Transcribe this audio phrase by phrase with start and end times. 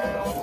[0.00, 0.37] And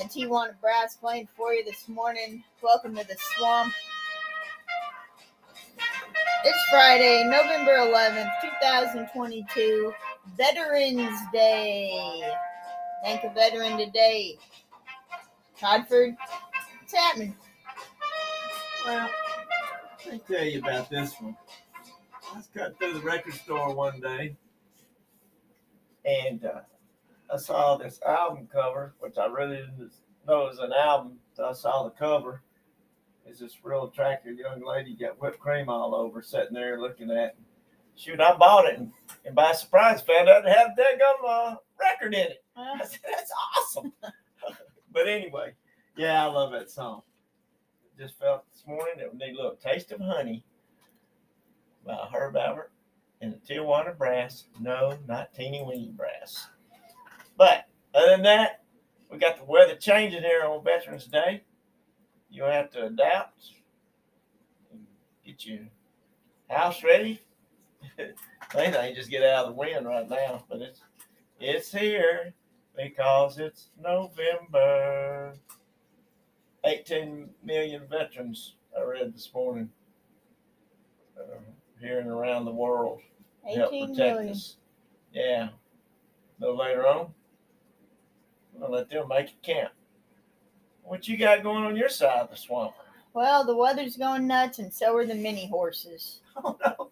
[0.00, 2.42] the Tijuana Brass playing for you this morning.
[2.62, 3.74] Welcome to the swamp.
[6.42, 8.30] It's Friday, November 11th,
[8.62, 9.92] 2022,
[10.38, 12.22] Veterans Day.
[13.04, 14.38] Thank a veteran today.
[15.58, 16.16] Toddford,
[16.78, 17.36] what's happening?
[18.86, 19.10] Well,
[20.06, 21.36] let me tell you about this one.
[22.32, 24.34] I was cutting through the record store one day,
[26.06, 26.60] and uh,
[27.32, 29.92] I saw this album cover, which I really didn't
[30.26, 31.18] know was an album.
[31.32, 32.42] So I saw the cover.
[33.24, 37.16] It's this real attractive young lady got whipped cream all over, sitting there looking at.
[37.16, 37.36] It.
[37.96, 38.92] Shoot, I bought it, and,
[39.26, 42.44] and by surprise found out it had daggum uh, record in it.
[42.56, 43.92] I said, "That's awesome."
[44.92, 45.52] but anyway,
[45.96, 47.02] yeah, I love that song.
[47.98, 50.42] Just felt this morning that we need a little taste of honey
[51.84, 52.70] by Herb Alpert
[53.20, 54.46] and the Tijuana Brass.
[54.58, 56.48] No, not teeny weeny brass.
[57.40, 58.64] But other than that,
[59.10, 61.42] we got the weather changing here on Veterans Day.
[62.28, 63.52] You have to adapt
[64.70, 64.82] and
[65.24, 65.60] get your
[66.50, 67.22] house ready.
[68.54, 70.44] Main thing, just get out of the wind right now.
[70.50, 70.82] But it's
[71.40, 72.34] it's here
[72.76, 75.32] because it's November.
[76.62, 79.70] 18 million veterans, I read this morning,
[81.18, 81.38] uh,
[81.80, 83.00] here and around the world
[83.48, 84.28] to help protect million.
[84.28, 84.56] us.
[85.14, 85.48] Yeah.
[86.38, 87.14] No later on,
[88.68, 89.72] Let them make it count.
[90.82, 92.74] What you got going on your side of the swamp?
[93.12, 96.20] Well, the weather's going nuts, and so are the mini horses.
[96.42, 96.90] Oh, no.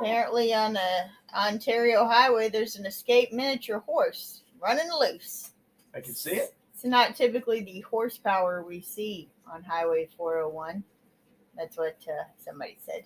[0.00, 5.52] Apparently, on the Ontario highway, there's an escaped miniature horse running loose.
[5.94, 6.54] I can see it.
[6.74, 10.82] It's not typically the horsepower we see on Highway 401.
[11.56, 13.04] That's what uh, somebody said.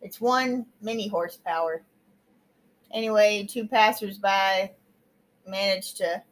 [0.00, 1.82] It's one mini horsepower.
[2.92, 4.72] Anyway, two passersby
[5.46, 6.22] managed to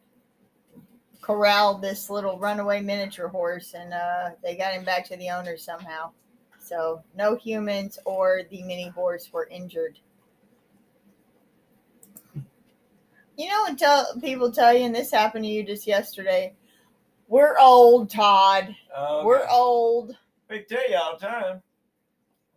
[1.21, 5.57] corral this little runaway miniature horse and uh, they got him back to the owner
[5.57, 6.11] somehow.
[6.59, 9.97] So, no humans or the mini horse were injured.
[13.37, 16.53] You know, until people tell you, and this happened to you just yesterday,
[17.29, 18.75] we're old, Todd.
[19.23, 20.15] We're old.
[20.49, 21.61] Big tell you all the time.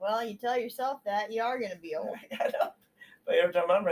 [0.00, 2.16] Well, you tell yourself that you are going to be old.
[2.40, 2.72] I know.
[3.24, 3.86] But every time I'm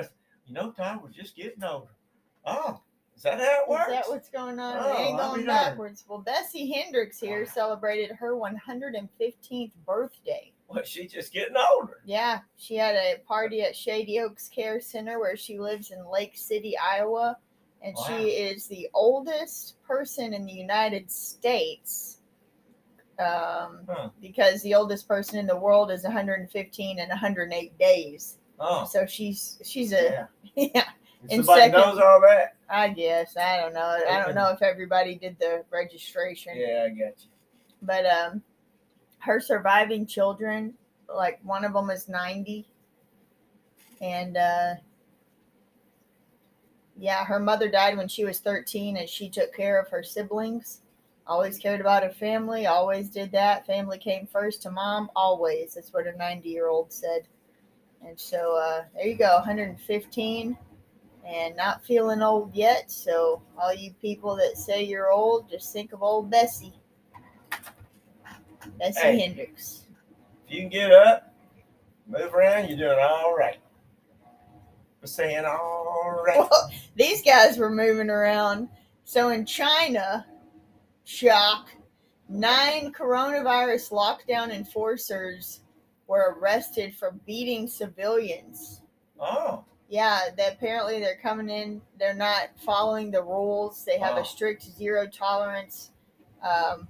[0.46, 1.86] you know, Tom, we're just getting older.
[2.44, 2.80] Oh,
[3.20, 3.88] is that how it Is works?
[3.90, 4.78] that what's going on?
[4.80, 6.04] Oh, it ain't going backwards.
[6.08, 10.50] Well, Bessie Hendricks here celebrated her 115th birthday.
[10.68, 12.00] Well, she's just getting older.
[12.06, 16.32] Yeah, she had a party at Shady Oaks Care Center where she lives in Lake
[16.34, 17.36] City, Iowa.
[17.82, 18.04] And Wow.
[18.06, 22.20] she is the oldest person in the United States.
[23.18, 24.08] Um, Huh.
[24.22, 28.38] because the oldest person in the world is 115 and 108 days.
[28.58, 30.26] Oh, So she's she's a
[30.56, 30.70] yeah.
[30.74, 30.88] yeah.
[31.28, 32.54] Somebody second- knows all that.
[32.68, 33.98] I guess I don't know.
[34.08, 37.30] I don't know if everybody did the registration, Yeah, I got you.
[37.82, 38.42] but um,
[39.18, 40.74] her surviving children,
[41.12, 42.68] like one of them is 90,
[44.00, 44.74] and uh,
[46.96, 50.82] yeah, her mother died when she was 13, and she took care of her siblings.
[51.26, 52.66] Always cared about her family.
[52.66, 53.66] Always did that.
[53.66, 55.10] Family came first to mom.
[55.14, 55.74] Always.
[55.74, 57.28] That's what a 90 year old said.
[58.04, 60.56] And so uh, there you go, 115
[61.26, 62.90] and not feeling old yet.
[62.90, 66.74] So, all you people that say you're old, just think of old Bessie.
[68.78, 69.20] Bessie Hey.
[69.20, 69.86] Hendricks.
[70.46, 71.32] If you can get up,
[72.06, 73.58] move around, you're doing all right.
[75.00, 76.38] We're saying all right.
[76.38, 78.68] Well, these guys were moving around.
[79.04, 80.26] So, in China,
[81.04, 81.70] shock,
[82.28, 85.60] nine coronavirus lockdown enforcers
[86.06, 88.82] were arrested for beating civilians.
[89.18, 91.82] Oh, Yeah, they, apparently they're coming in.
[91.98, 93.84] They're not following the rules.
[93.84, 94.22] They have Wow.
[94.22, 95.90] a strict zero tolerance
[96.42, 96.86] um,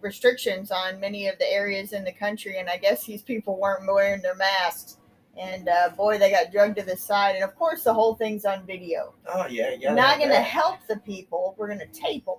[0.00, 3.86] restrictions on many of the areas in the country, and I guess these people weren't
[3.86, 4.96] wearing their masks.
[5.38, 7.34] And uh, boy, they got drugged to the side.
[7.36, 9.14] And of course, the whole thing's on video.
[9.28, 9.94] oh yeah, yeah.
[9.94, 11.54] Not going to help the people.
[11.56, 12.36] We're going to tape them.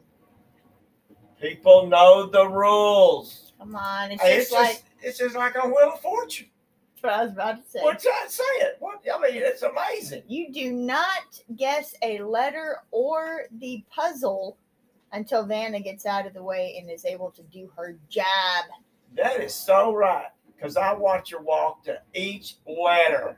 [1.42, 3.54] People know the rules.
[3.60, 6.48] Come on, it's Hey, just it's like it's just like on Wheel of Fortune.
[7.04, 7.80] What I was about to say.
[7.82, 8.74] What's that saying?
[8.80, 10.24] What I mean, it's amazing.
[10.28, 14.58] You do not guess a letter or the puzzle
[15.12, 18.26] until Vanna gets out of the way and is able to do her job.
[19.16, 20.28] That is so right.
[20.56, 23.38] Because I watch her walk to each letter.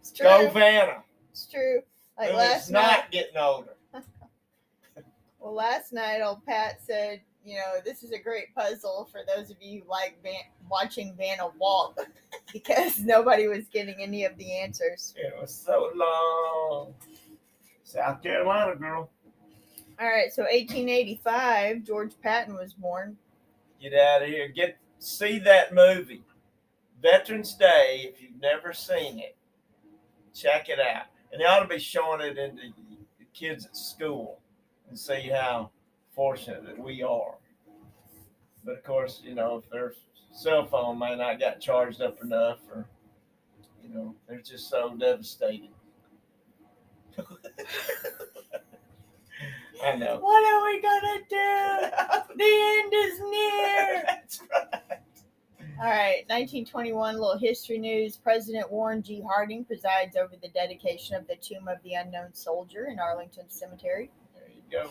[0.00, 0.26] It's true.
[0.26, 1.04] Go Vanna.
[1.30, 1.82] It's true.
[2.18, 2.82] Like last night.
[2.82, 3.74] not getting older.
[5.38, 9.50] Well, last night, old Pat said, you know, this is a great puzzle for those
[9.50, 11.98] of you who like Van- watching Vanna walk
[12.52, 15.14] because nobody was getting any of the answers.
[15.16, 16.94] It was so long.
[17.84, 19.10] South Carolina girl.
[20.00, 23.16] All right, so 1885, George Patton was born.
[23.80, 24.48] Get out of here.
[24.48, 26.22] Get see that movie.
[27.02, 29.36] Veterans Day, if you've never seen it,
[30.34, 31.06] check it out.
[31.32, 32.72] And they ought to be showing it in the
[33.18, 34.40] the kids at school
[34.88, 35.70] and see how
[36.14, 37.34] fortunate that we are.
[38.64, 39.94] But of course, you know, if their
[40.32, 42.86] cell phone may not got charged up enough or
[43.82, 45.70] you know, they're just so devastated.
[49.84, 50.18] I know.
[50.20, 51.88] What are we gonna do?
[52.34, 54.04] The end is near.
[54.06, 55.00] That's right.
[55.78, 58.16] All right, 1921, little history news.
[58.16, 59.20] President Warren G.
[59.20, 64.10] Harding presides over the dedication of the Tomb of the Unknown Soldier in Arlington Cemetery,
[64.34, 64.90] There you go.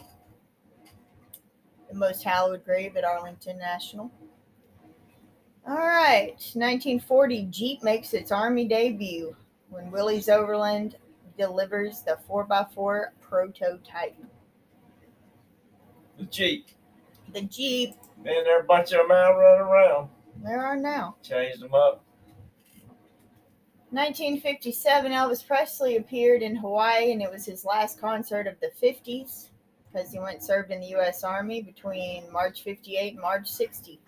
[1.92, 4.10] The most hallowed grave at Arlington National.
[5.68, 9.36] All right, 1940, Jeep makes its Army debut
[9.70, 10.96] when Willys Overland
[11.38, 14.16] delivers the 4x4 prototype.
[16.18, 16.68] The Jeep.
[17.34, 20.10] The Jeep, Man, there are a bunch of them out running around.
[20.44, 21.16] there are now.
[21.22, 22.04] Changed them up.
[23.92, 29.51] 1957, Elvis Presley appeared in Hawaii, and it was his last concert of the 50s
[29.92, 31.24] because he went and served in the U.S.
[31.24, 34.00] Army between March 58 and March 60.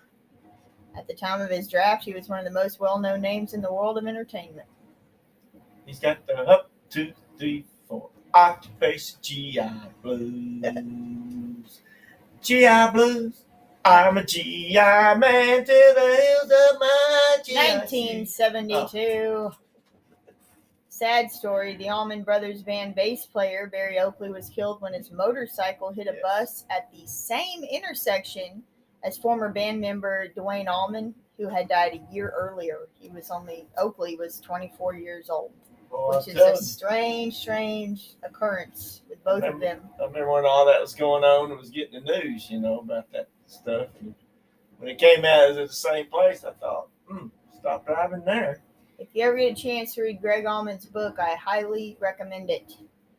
[0.98, 3.54] At the time of his draft, he was one of the most well known names
[3.54, 4.68] in the world of entertainment.
[5.86, 8.10] He's got the up, two, three, four.
[8.34, 9.70] Occupation GI
[10.02, 11.82] Blues.
[12.42, 13.46] GI Blues.
[13.86, 17.56] I'm a GI man to the hills of my GI.
[17.56, 19.52] 1972.
[20.94, 21.76] Sad story.
[21.76, 26.14] The Allman Brothers Band bass player Berry Oakley was killed when his motorcycle hit a
[26.14, 26.22] Yes.
[26.22, 28.62] bus at the same intersection
[29.04, 32.88] as former band member Duane Allman, who had died a year earlier.
[32.94, 35.52] He was only Oakley was 24 years old,
[35.90, 36.56] Boy, which I'm is a you.
[36.58, 39.82] strange, strange occurrence with both of them.
[40.00, 42.82] I remember when all that was going on and was getting the news, you know,
[42.82, 43.88] about that stuff.
[44.00, 44.14] And
[44.78, 46.44] when it came out, it was at the same place.
[46.46, 48.62] I thought, hmm, stop driving there.
[49.14, 52.74] If you ever get a chance to read Gregg Allman's book, I highly recommend it.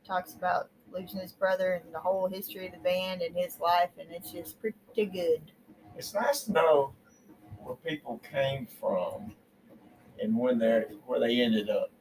[0.05, 3.91] Talks about losing his brother and the whole history of the band and his life,
[4.01, 4.77] and it's just pretty
[5.07, 5.53] good.
[5.97, 6.95] It's nice to know
[7.63, 9.37] where people came from
[10.21, 11.93] and when they're where they ended up.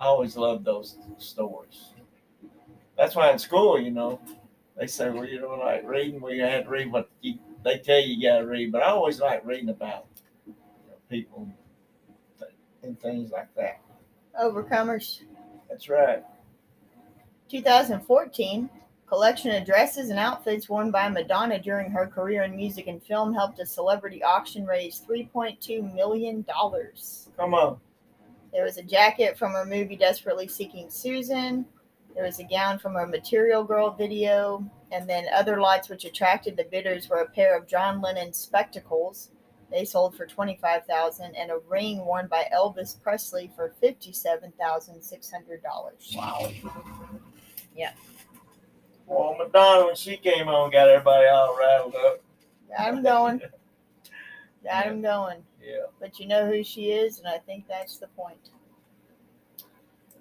[0.00, 1.90] I always love those stories.
[2.96, 4.18] That's why in school, you know,
[4.78, 6.22] they say, well, you don't like reading.
[6.22, 8.72] Well, you had to read what you, they tell you you got to read.
[8.72, 10.06] But I always like reading about
[10.46, 10.54] you
[10.88, 11.50] know, people
[12.84, 13.80] and things like that.
[14.40, 15.20] Overcomers.
[15.68, 16.22] That's right.
[17.50, 18.70] 2014,
[19.06, 23.34] collection of dresses and outfits worn by Madonna during her career in music and film
[23.34, 26.44] helped a celebrity auction raise $3.2 million.
[27.36, 27.78] Come on.
[28.52, 31.66] There was a jacket from her movie Desperately Seeking Susan.
[32.14, 34.64] There was a gown from her Material Girl video.
[34.92, 39.30] And then other lots which attracted the bidders were a pair of John Lennon spectacles.
[39.74, 46.16] They sold for 25,000 and a ring worn by Elvis Presley for $57,600.
[46.16, 46.48] Wow.
[47.74, 47.90] Yeah.
[49.08, 52.20] Well, Madonna, when she came on, got everybody all rattled up.
[52.68, 53.42] Got him going.
[54.64, 55.42] Got him going.
[55.60, 55.86] Yeah.
[55.98, 58.50] But you know who she is, and I think that's the point.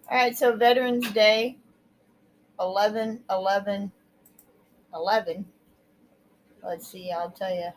[0.09, 1.59] All right, so Veterans Day,
[2.59, 3.91] 11 11
[4.95, 5.45] 11.
[6.63, 7.69] Let's see, I'll tell you.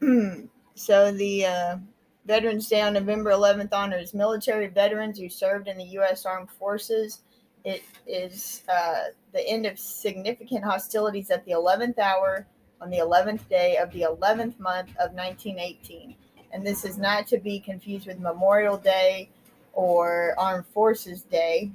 [0.74, 1.76] so the uh,
[2.24, 6.24] Veterans Day on November 11th honors military veterans who served in the U.S.
[6.24, 7.20] Armed Forces.
[7.64, 12.46] It is uh, the end of significant hostilities at the 11th hour
[12.80, 16.16] on the 11th day of the 11th month of 1918.
[16.52, 19.28] And this is not to be confused with Memorial Day
[19.74, 21.70] or Armed Forces Day.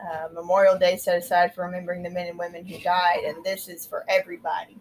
[0.00, 3.68] Uh, Memorial Day set aside for remembering the men and women who died, and this
[3.68, 4.76] is for everybody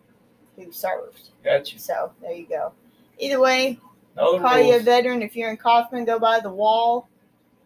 [0.58, 1.30] who served.
[1.44, 1.80] Got you.
[1.80, 2.74] So there you go.
[3.20, 3.80] Either way,
[4.16, 5.22] call you a veteran.
[5.22, 7.08] If you're in Kaufman, go by the wall,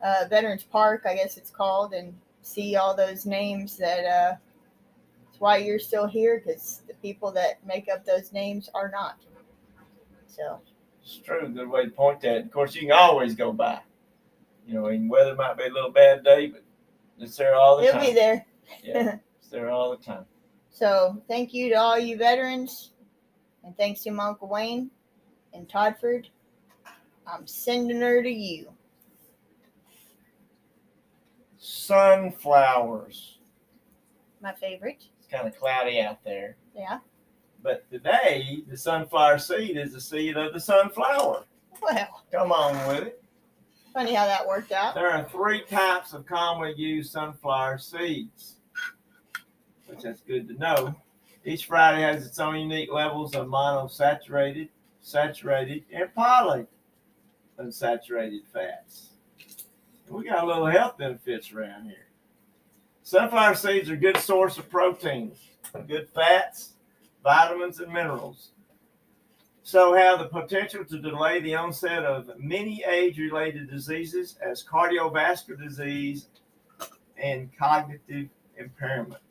[0.04, 4.06] uh, Veterans Park, I guess it's called, and see all those names that.
[4.06, 4.36] Uh,
[5.26, 9.18] that's why you're still here, because the people that make up those names are not.
[10.28, 10.60] So
[11.04, 11.48] It's true.
[11.50, 12.46] Good way to point that.
[12.46, 13.80] Of course, you can always go by.
[14.68, 16.64] You know, and weather might be a little bad day, but
[17.20, 18.06] it's there all the he'll time.
[18.06, 18.46] be there.
[18.84, 19.16] Yeah.
[19.40, 20.26] it's there all the time.
[20.72, 22.92] So thank you to all you veterans,
[23.64, 24.90] and thanks to my Uncle Wayne
[25.54, 26.30] and Toddford.
[27.28, 28.72] I'm sending her to you.
[31.60, 33.38] Sunflowers.
[34.42, 35.04] My favorite.
[35.20, 36.56] It's kind of cloudy out there.
[36.76, 37.00] Yeah.
[37.62, 41.46] But today, the sunflower seed is the seed of the sunflower.
[41.82, 43.24] Well, Come on with it.
[43.94, 44.96] funny how that worked out.
[44.96, 48.58] There are three types of commonly used sunflower seeds,
[49.92, 50.96] which that's good to know.
[51.44, 54.70] Each variety has its own unique levels of monosaturated,
[55.02, 56.68] saturated, and polyunsaturated
[58.54, 59.10] fats.
[60.08, 62.08] And we got a little health benefits around here.
[63.04, 65.38] Sunflower seeds are a good source of proteins,
[65.88, 66.74] good fats,
[67.24, 68.52] vitamins, and minerals.
[69.64, 76.28] So have the potential to delay the onset of many age-related diseases as cardiovascular disease
[77.18, 79.22] and cognitive impairment.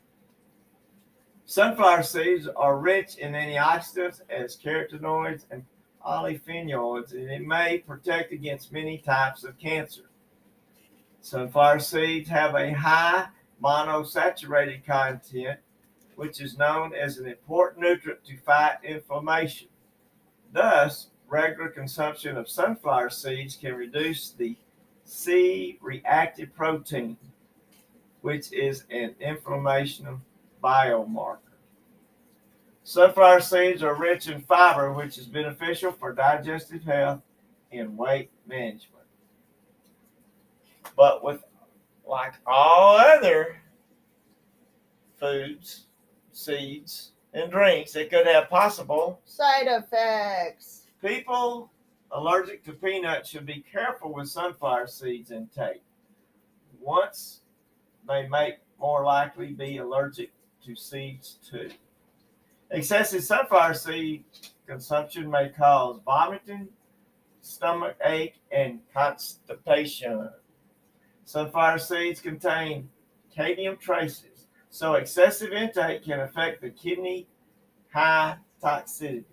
[1.51, 5.65] Sunflower seeds are rich in antioxidants as carotenoids and
[6.01, 10.03] polyphenols, and it may protect against many types of cancer.
[11.19, 13.27] Sunflower seeds have a high
[13.61, 15.59] monosaturated content,
[16.15, 19.67] which is known as an important nutrient to fight inflammation.
[20.53, 24.55] Thus, regular consumption of sunflower seeds can reduce the
[25.03, 27.17] C reactive protein,
[28.21, 30.21] which is an inflammation
[30.63, 31.37] biomarker.
[32.83, 37.21] Sunflower seeds are rich in fiber, which is beneficial for digestive health
[37.71, 39.05] and weight management.
[40.95, 41.43] But with
[42.05, 43.57] like all other
[45.19, 45.85] foods,
[46.31, 50.87] seeds, and drinks, it could have possible Side effects.
[51.01, 51.71] People
[52.11, 55.83] allergic to peanuts should be careful with sunflower seeds intake.
[56.79, 57.41] Once
[58.07, 60.31] they may more likely be allergic
[60.65, 61.69] to seeds too.
[62.69, 64.23] Excessive sunflower seed
[64.65, 66.69] consumption may cause vomiting,
[67.41, 70.29] stomach ache, and constipation.
[71.25, 72.89] Sunflower seeds contain
[73.33, 77.27] cadmium traces, so excessive intake can affect the kidney
[77.93, 79.25] high toxicity.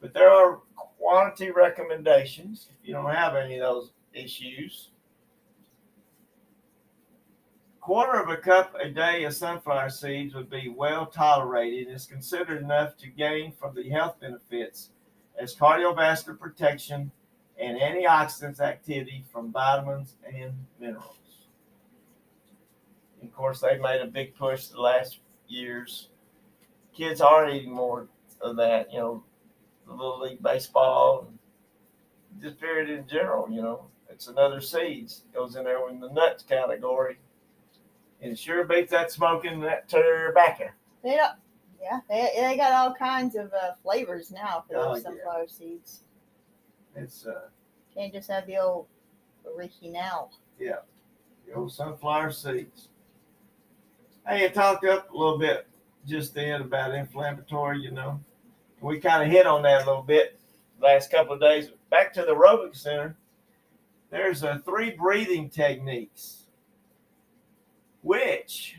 [0.00, 0.60] But there are
[0.98, 4.91] quantity recommendations if you don't have any of those issues.
[7.82, 12.06] Quarter of a cup a day of sunflower seeds would be well tolerated and is
[12.06, 14.90] considered enough to gain from the health benefits
[15.36, 17.10] as cardiovascular protection
[17.58, 21.16] and antioxidants activity from vitamins and minerals.
[23.20, 26.08] Of course, they've made a big push the last years.
[26.96, 28.06] Kids are eating more
[28.40, 29.24] of that, you know,
[29.88, 33.50] the little league baseball, and just period in general.
[33.50, 37.18] You know, it's another seeds It goes in there in the nuts category,
[38.22, 40.70] and it sure beats that smoking that tobacco.
[41.02, 41.34] They don't.
[41.80, 45.10] Yeah, they, they got all kinds of uh, flavors now for Oh, those yeah.
[45.10, 46.02] sunflower seeds.
[46.94, 47.48] It's uh,
[47.94, 48.86] Can't just have the old
[49.56, 50.30] original.
[50.60, 50.76] Yeah,
[51.46, 52.88] the old sunflower seeds.
[54.26, 55.66] Hey, I talked up a little bit
[56.06, 57.80] just then about inflammatory.
[57.80, 58.20] You know,
[58.80, 60.38] we kind of hit on that a little bit
[60.80, 61.70] last couple of days.
[61.90, 63.16] Back to the aerobic center.
[64.10, 66.41] There's uh, three breathing techniques,
[68.02, 68.76] which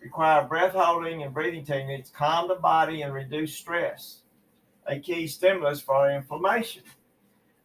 [0.00, 4.22] require breath holding and breathing techniques, calm the body and reduce stress.
[4.86, 6.82] A key stimulus for inflammation.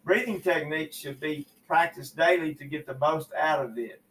[0.03, 4.01] Breathing techniques should be practiced daily to get the most out of it.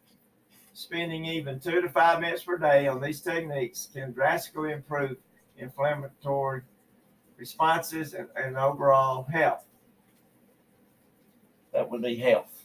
[0.73, 5.17] Spending even two to five minutes per day on these techniques can drastically improve
[5.57, 6.63] inflammatory
[7.37, 9.63] responses and, and overall health.
[11.73, 12.62] That would be health.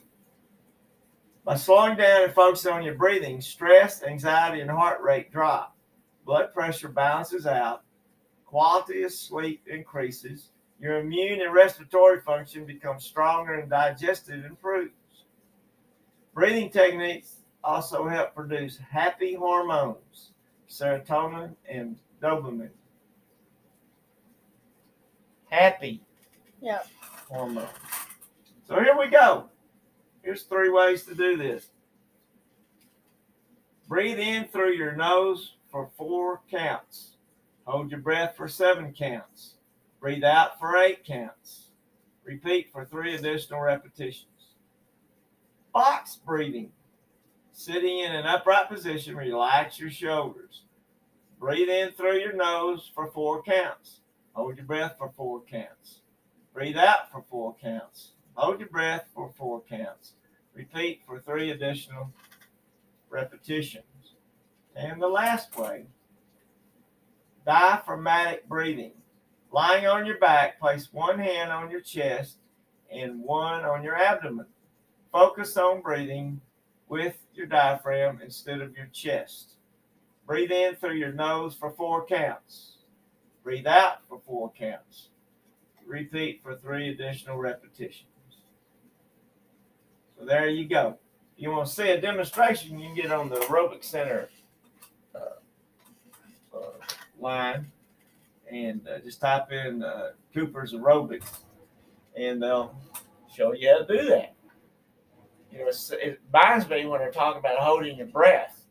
[1.48, 5.74] By slowing down and focusing on your breathing, stress, anxiety, and heart rate drop.
[6.26, 7.84] Blood pressure balances out.
[8.44, 10.50] Quality of sleep increases.
[10.78, 14.92] Your immune and respiratory function becomes stronger and digestive improves.
[16.34, 20.32] Breathing techniques also help produce happy hormones,
[20.68, 22.68] serotonin and dopamine.
[25.48, 26.02] Happy
[26.60, 26.86] Yep.
[27.30, 27.68] hormone.
[28.66, 29.48] So here we go.
[30.28, 31.70] Here's three ways to do this.
[33.88, 37.16] Breathe in through your nose for four counts.
[37.64, 39.54] Hold your breath for seven counts.
[40.00, 41.70] Breathe out for eight counts.
[42.24, 44.52] Repeat for three additional repetitions.
[45.72, 46.72] Box breathing.
[47.54, 50.64] Sitting in an upright position, relax your shoulders.
[51.40, 54.02] Breathe in through your nose for four counts.
[54.34, 56.02] Hold your breath for four counts.
[56.52, 58.10] Breathe out for four counts.
[58.34, 60.12] Hold your breath for four counts.
[60.58, 62.12] Repeat for three additional
[63.10, 63.84] repetitions.
[64.74, 65.84] And the last way,
[67.46, 68.94] diaphragmatic breathing.
[69.52, 72.38] Lying on your back, place one hand on your chest
[72.90, 74.46] and one on your abdomen.
[75.12, 76.40] Focus on breathing
[76.88, 79.54] with your diaphragm instead of your chest.
[80.26, 82.78] Breathe in through your nose for four counts.
[83.44, 85.10] Breathe out for four counts.
[85.86, 88.17] Repeat for three additional repetitions.
[90.18, 90.98] So there you go.
[91.36, 94.28] If you want to see a demonstration, you can get on the Aerobic Center
[95.14, 96.60] uh, uh,
[97.20, 97.70] line
[98.50, 101.40] and uh, just type in uh, Cooper's Aerobics
[102.16, 102.74] and they'll
[103.32, 104.34] show you how to do that.
[105.52, 108.64] You know, it reminds me when they're talking about holding your breath.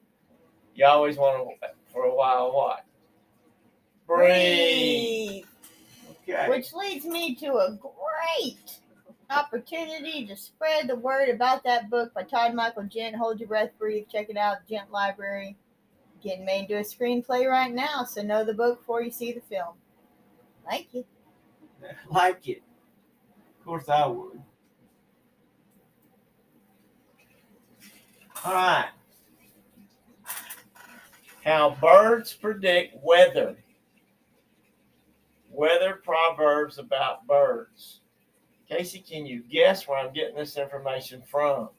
[0.75, 2.85] You always want to, for a while, what?
[4.05, 5.45] Breathe.
[6.23, 6.49] Okay.
[6.49, 8.79] Which leads me to a great
[9.29, 13.15] opportunity to spread the word about that book by Todd Michael Gent.
[13.15, 14.05] Hold Your Breath, Breathe.
[14.11, 15.57] Check it out, Gent Library.
[16.21, 19.41] Getting made into a screenplay right now, so know the book before you see the
[19.41, 19.75] film.
[20.65, 21.05] Like it.
[22.09, 22.63] Like it.
[23.59, 24.41] Of course I would.
[28.43, 28.89] All right.
[31.45, 33.55] How birds predict weather.
[35.49, 38.01] Weather proverbs about birds.
[38.69, 41.69] Casey, can you guess where I'm getting this information from?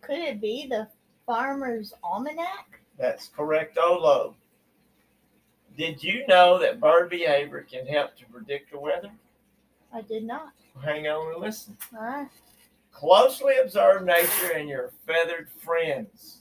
[0.00, 0.88] Could it be the
[1.26, 2.80] Farmer's Almanac?
[2.98, 4.34] That's correct, Olo.
[5.76, 9.10] Did you know that bird behavior can help to predict the weather?
[9.92, 10.52] I did not.
[10.82, 11.76] Hang on and listen.
[11.94, 12.28] All right.
[12.92, 16.38] Closely observe nature and your feathered friends,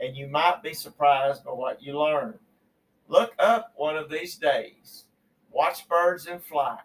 [0.00, 2.34] and you might be surprised by what you learn.
[3.08, 5.04] Look up one of these days.
[5.50, 6.80] Watch birds in flight.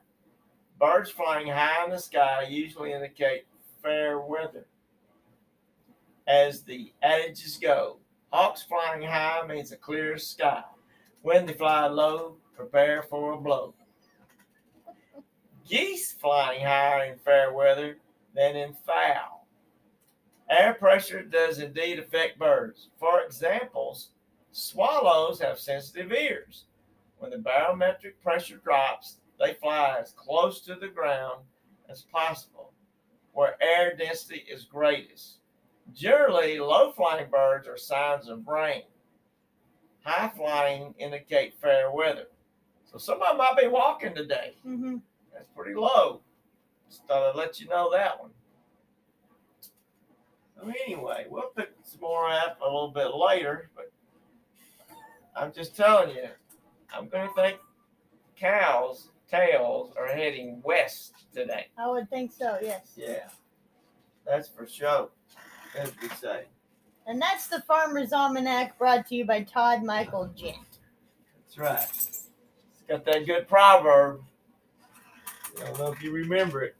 [0.81, 3.45] Birds flying high in the sky usually indicate
[3.83, 4.65] fair weather.
[6.25, 7.99] As the adages go,
[8.33, 10.63] hawks flying high means a clear sky.
[11.21, 13.75] When they fly low, prepare for a blow.
[15.69, 17.97] Geese flying higher in fair weather
[18.33, 19.45] than in foul.
[20.49, 22.89] Air pressure does indeed affect birds.
[22.97, 24.09] For examples,
[24.51, 26.65] swallows have sensitive ears.
[27.19, 31.41] When the barometric pressure drops, they fly as close to the ground
[31.89, 32.73] as possible,
[33.33, 35.39] where air density is greatest.
[35.93, 38.83] Generally, low flying birds are signs of rain.
[40.03, 42.27] High flying indicate fair weather.
[42.85, 44.55] So somebody might be walking today.
[44.65, 44.97] Mm-hmm.
[45.33, 46.21] That's pretty low.
[46.89, 48.31] Just thought I'd let you know that one.
[50.55, 53.91] So anyway, we'll pick some more up a little bit later, but
[55.35, 56.27] I'm just telling you,
[56.93, 57.57] I'm going to think
[58.35, 61.67] cows' tails are heading west today.
[61.77, 62.91] I would think so, yes.
[62.95, 63.29] Yeah,
[64.25, 65.09] that's for sure,
[65.77, 66.45] as we say.
[67.07, 70.79] And that's the Farmer's Almanac brought to you by Todd Michael Gent.
[71.39, 71.87] That's right.
[71.89, 74.21] It's got that good proverb.
[75.59, 76.75] I don't know if you remember it.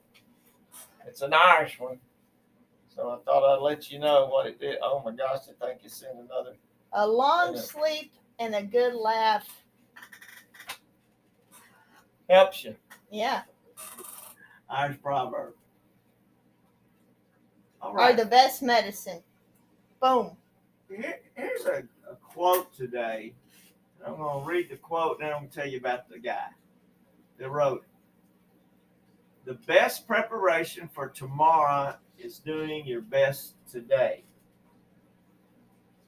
[1.07, 1.99] It's an Irish one.
[2.95, 4.77] So I thought I'd let you know what it did.
[4.81, 6.55] Oh my gosh, I think you sent another.
[6.93, 9.60] A long sleep and a good laugh.
[12.31, 12.75] Helps you.
[13.11, 13.41] Yeah.
[14.69, 15.53] Irish proverb.
[17.81, 18.13] All right.
[18.13, 19.21] Are the best medicine.
[20.01, 20.37] Boom.
[20.89, 23.33] Here, here's a, a quote today.
[24.07, 26.19] I'm going to read the quote and then I'm going to tell you about the
[26.19, 26.47] guy
[27.37, 27.89] that wrote it.
[29.43, 34.23] The best preparation for tomorrow is doing your best today.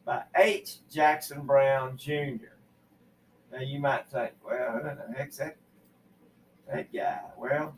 [0.05, 0.77] By H.
[0.89, 2.53] Jackson Brown Jr.
[3.51, 5.57] Now you might think, well, who the heck's that,
[6.73, 7.19] that guy?
[7.37, 7.75] Well,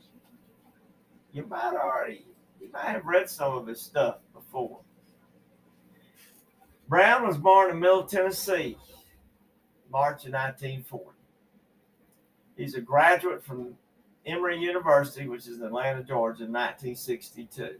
[1.33, 2.25] you might already,
[2.61, 4.79] you might have read some of his stuff before.
[6.87, 8.77] Brown was born in Middle Tennessee,
[9.91, 11.09] March of 1940.
[12.55, 13.75] He's a graduate from
[14.25, 17.75] Emory University, which is in Atlanta, Georgia, in 1962.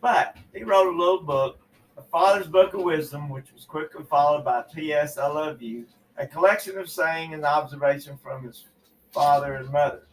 [0.00, 1.58] But he wrote a little book,
[1.96, 5.18] A Father's Book of Wisdom, which was quickly followed by P.S.
[5.18, 8.64] I Love You, a collection of saying and observation from his
[9.12, 10.06] father and mother.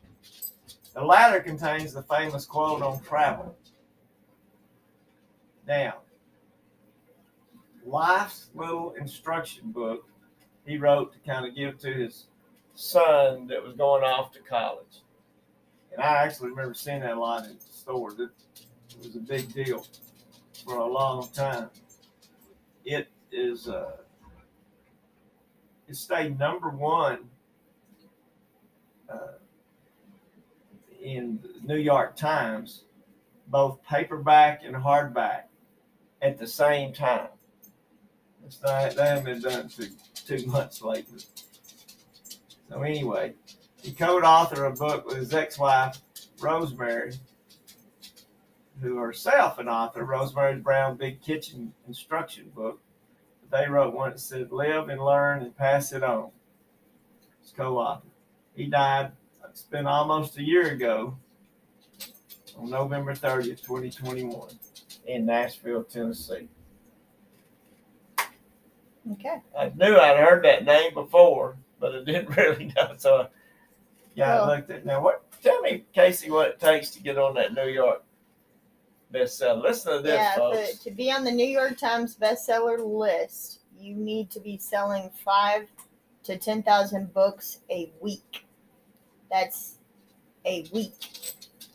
[0.94, 3.56] The latter contains the famous quote on travel.
[5.68, 5.96] Now,
[7.86, 10.06] life's little instruction book
[10.66, 12.26] he wrote to kind of give to his
[12.76, 15.02] son that was going off to college.
[15.92, 18.20] And I actually remember seeing that a lot in stores.
[18.20, 18.30] It,
[18.92, 19.86] it was a big deal
[20.64, 21.70] for a long time.
[22.86, 23.98] It is uh,
[25.88, 27.30] it stayed number one
[29.12, 29.34] uh,
[31.02, 32.84] in the New York Times,
[33.48, 35.44] both paperback and hardback,
[36.22, 37.30] at the same time.
[38.46, 41.20] It's not, they haven't been done for two months lately.
[42.70, 43.34] So anyway,
[43.82, 45.98] he co-authored a book with his ex-wife,
[46.42, 47.14] Rosemary,
[48.82, 52.80] who herself an author, Rosemary's Brown Big Kitchen Instruction Book.
[53.52, 56.30] They wrote one that said, live and learn and pass it on.
[57.42, 58.08] It's co-author.
[58.60, 59.14] He died,
[59.50, 61.16] it's been almost a year ago,
[62.58, 64.50] on November 30th, 2021,
[65.08, 66.50] in Nashville, Tennessee.
[69.14, 69.38] Okay.
[69.58, 72.96] I knew I'd heard that name before, but I didn't really know.
[72.98, 73.30] So,
[74.16, 75.02] yeah, Well- I looked at now.
[75.02, 75.24] What?
[75.42, 78.04] Tell me, Casey, what it takes to get on that New York
[79.14, 79.64] bestseller.
[79.64, 80.58] Listen to this, yeah, folks.
[80.74, 85.10] but to be on the New York Times bestseller list, you need to be selling
[85.24, 85.70] five
[86.24, 88.44] to ten thousand books a week.
[89.32, 89.76] That's
[90.46, 90.94] a week.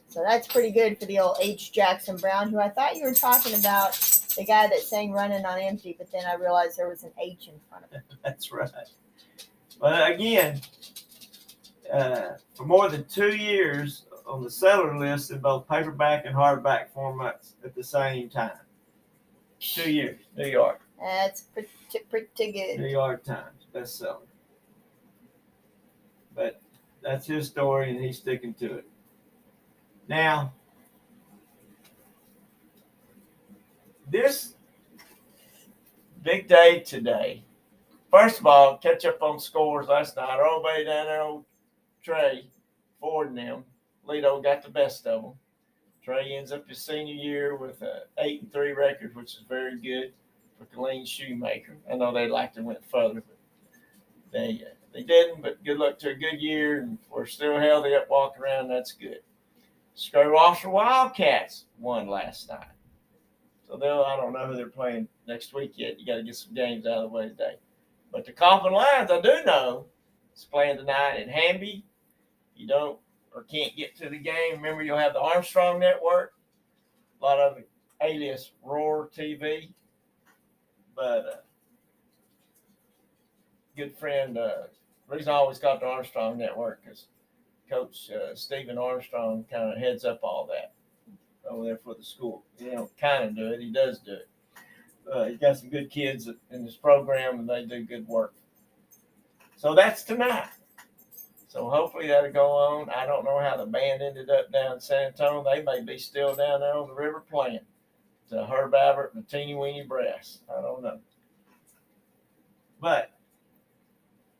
[0.08, 1.72] So that's pretty good for the old H.
[1.72, 3.94] Jackson Brown, who I thought you were talking about,
[4.36, 7.48] the guy that sang "Running on Empty," but then I realized there was an H
[7.48, 8.02] in front of it.
[8.24, 8.70] That's right.
[9.80, 10.60] But again,
[11.92, 16.86] uh, for more than two years on the seller list in both paperback and hardback
[16.96, 18.58] formats at the same time.
[19.60, 20.80] Two years, New York.
[21.00, 21.68] That's pretty
[22.10, 22.80] pretty good.
[22.80, 24.18] New York Times bestseller.
[26.34, 26.60] But
[27.04, 28.86] that's his story, and he's sticking to it.
[30.08, 30.52] Now,
[34.10, 34.54] this
[36.22, 37.44] big day today.
[38.10, 40.30] First of all, catch up on scores last night.
[40.30, 41.44] Our old down there, old
[42.02, 42.48] Trey
[43.00, 43.64] Ford and them.
[44.06, 45.32] Lido got the best of them.
[46.02, 49.80] Trey ends up his senior year with a eight and three record, which is very
[49.80, 50.12] good
[50.58, 51.76] for Colleen Shoemaker.
[51.90, 53.38] I know they'd like to went further, but
[54.32, 54.62] they
[54.94, 55.42] they didn't.
[55.42, 58.68] But good luck to a good year, and we're still healthy up walking around.
[58.68, 59.20] That's good.
[59.94, 62.66] Scroll Officer Wildcats won last night,
[63.66, 66.00] so they'll I don't know who they're playing next week yet.
[66.00, 67.56] You got to get some games out of the way today.
[68.10, 69.86] But the Kaufman Lions, I do know,
[70.34, 71.84] is playing tonight in Hamby.
[72.56, 72.98] You don't
[73.34, 74.52] or can't get to the game.
[74.52, 76.34] Remember, you'll have the Armstrong Network.
[77.20, 77.58] A lot of
[78.00, 79.70] alias Roar TV
[80.94, 81.36] but uh,
[83.76, 84.38] good friend.
[84.38, 84.64] Uh,
[85.08, 87.06] reason I always got the Armstrong Network because
[87.68, 90.72] Coach uh, Stephen Armstrong kind of heads up all that
[91.48, 92.44] over there for the school.
[92.58, 93.60] You know, kind of do it.
[93.60, 94.28] He does do it.
[95.10, 98.34] Uh, he's got some good kids in his program, and they do good work.
[99.56, 100.48] So that's tonight.
[101.48, 102.90] So hopefully that'll go on.
[102.90, 105.44] I don't know how the band ended up down in San Antonio.
[105.44, 107.60] They may be still down there on the river playing
[108.30, 110.40] to Herb Abbott and the Teeny Weeny Brass.
[110.50, 110.98] I don't know.
[112.80, 113.13] But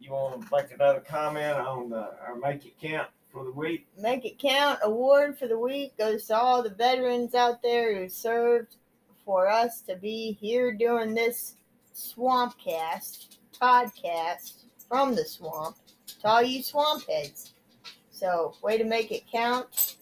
[0.05, 3.87] you want to make another comment on the, our Make It Count for the week?
[3.99, 8.09] Make It Count award for the week goes to all the veterans out there who
[8.09, 8.77] served
[9.25, 11.57] for us to be here doing this
[11.95, 15.77] swamp cast, podcast from the swamp
[16.21, 17.55] to all you swamp heads.
[18.11, 19.97] So, way to make it count.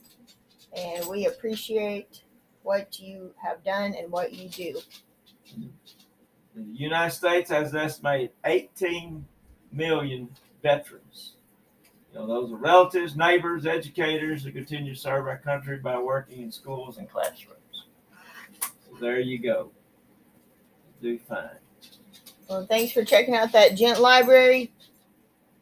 [0.76, 2.24] And we appreciate
[2.62, 4.80] what you have done and what you do.
[6.54, 9.24] The United States has estimated 18
[9.72, 10.28] million
[10.62, 11.35] veterans.
[12.12, 16.42] You know, those are relatives, neighbors, educators who continue to serve our country by working
[16.42, 17.87] in schools and classrooms.
[18.61, 19.70] So there you go.
[21.00, 21.48] Do fine.
[22.48, 24.72] Well, thanks for checking out that Gent Library.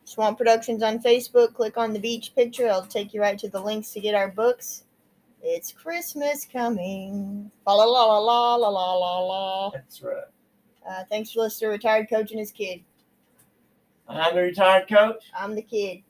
[0.04, 1.54] Swamp Productions on Facebook.
[1.54, 2.66] Click on the beach picture.
[2.66, 4.82] It'll take you right to the links to get our books.
[5.42, 7.50] It's Christmas coming.
[7.64, 9.70] La la la la la la la la.
[9.70, 10.24] That's right.
[10.88, 12.82] Uh, thanks for listening to Retired Coach and his kid.
[14.10, 15.24] I'm the retired coach.
[15.36, 16.02] I'm the kid.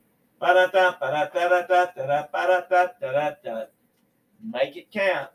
[4.43, 5.31] Make it count.